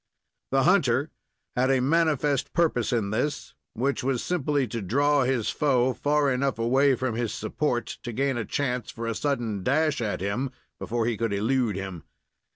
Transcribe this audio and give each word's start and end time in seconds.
The 0.49 0.63
hunter 0.63 1.11
had 1.55 1.69
a 1.69 1.79
manifest 1.79 2.53
purpose 2.53 2.91
in 2.91 3.11
this, 3.11 3.53
which 3.75 4.03
was 4.03 4.23
simply 4.23 4.67
to 4.69 4.81
draw 4.81 5.25
his 5.25 5.51
foe 5.51 5.93
far 5.93 6.31
enough 6.31 6.57
away 6.57 6.95
from 6.95 7.13
his 7.13 7.31
support 7.31 7.85
to 8.01 8.11
gain 8.11 8.35
a 8.35 8.43
chance 8.43 8.89
for 8.89 9.05
a 9.05 9.13
sudden 9.13 9.61
dash 9.63 10.01
at 10.01 10.19
him 10.19 10.49
before 10.79 11.05
he 11.05 11.17
could 11.17 11.33
elude 11.33 11.75
him. 11.75 12.01